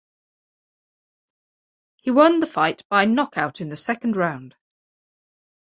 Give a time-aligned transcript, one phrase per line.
[1.97, 4.55] He won the fight by knockout in the second round.